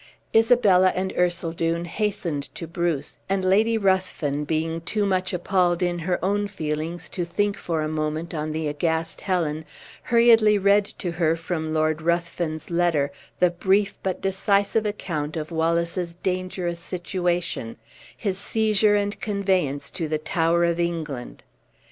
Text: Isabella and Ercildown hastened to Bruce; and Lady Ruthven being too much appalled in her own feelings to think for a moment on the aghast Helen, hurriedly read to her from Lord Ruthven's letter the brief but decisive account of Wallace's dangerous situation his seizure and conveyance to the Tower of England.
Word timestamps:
Isabella 0.35 0.91
and 0.95 1.13
Ercildown 1.15 1.85
hastened 1.85 2.49
to 2.55 2.65
Bruce; 2.65 3.19
and 3.29 3.45
Lady 3.45 3.77
Ruthven 3.77 4.45
being 4.45 4.81
too 4.81 5.05
much 5.05 5.31
appalled 5.31 5.83
in 5.83 5.99
her 5.99 6.17
own 6.25 6.47
feelings 6.47 7.07
to 7.09 7.23
think 7.23 7.55
for 7.55 7.83
a 7.83 7.87
moment 7.87 8.33
on 8.33 8.51
the 8.51 8.67
aghast 8.67 9.21
Helen, 9.21 9.63
hurriedly 10.05 10.57
read 10.57 10.85
to 10.97 11.11
her 11.11 11.35
from 11.35 11.71
Lord 11.71 12.01
Ruthven's 12.01 12.71
letter 12.71 13.11
the 13.37 13.51
brief 13.51 13.93
but 14.01 14.21
decisive 14.23 14.87
account 14.87 15.37
of 15.37 15.51
Wallace's 15.51 16.15
dangerous 16.15 16.79
situation 16.79 17.77
his 18.17 18.39
seizure 18.39 18.95
and 18.95 19.21
conveyance 19.21 19.91
to 19.91 20.07
the 20.07 20.17
Tower 20.17 20.63
of 20.63 20.79
England. 20.79 21.43